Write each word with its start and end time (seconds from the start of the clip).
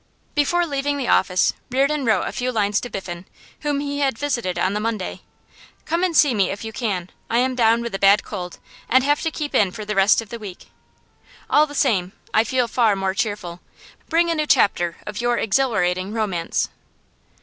Before 0.33 0.65
leaving 0.65 0.97
the 0.97 1.07
office, 1.09 1.53
Reardon 1.69 2.05
wrote 2.05 2.27
a 2.27 2.31
few 2.31 2.51
lines 2.51 2.81
to 2.81 2.89
Biffen, 2.89 3.27
whom 3.59 3.81
he 3.81 3.99
had 3.99 4.17
visited 4.17 4.57
on 4.57 4.73
the 4.73 4.79
Monday. 4.79 5.21
'Come 5.85 6.03
and 6.03 6.17
see 6.17 6.33
me 6.33 6.49
if 6.49 6.63
you 6.63 6.73
can. 6.73 7.11
I 7.29 7.37
am 7.37 7.53
down 7.53 7.83
with 7.83 7.93
a 7.93 7.99
bad 7.99 8.23
cold, 8.23 8.57
and 8.89 9.03
have 9.03 9.21
to 9.21 9.29
keep 9.29 9.53
in 9.53 9.71
for 9.71 9.85
the 9.85 9.93
rest 9.93 10.19
of 10.19 10.29
the 10.29 10.39
week. 10.39 10.69
All 11.51 11.67
the 11.67 11.75
same, 11.75 12.13
I 12.33 12.43
feel 12.43 12.67
far 12.67 12.95
more 12.95 13.13
cheerful. 13.13 13.59
Bring 14.09 14.31
a 14.31 14.33
new 14.33 14.47
chapter 14.47 14.97
of 15.05 15.21
your 15.21 15.37
exhilarating 15.37 16.13
romance. 16.13 16.69